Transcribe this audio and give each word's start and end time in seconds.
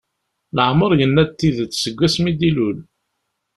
Leɛmeṛ 0.55 0.91
yenna-d 0.99 1.31
tidet 1.39 1.71
seg 1.81 1.95
wasmi 1.99 2.31
d-ilul. 2.39 2.77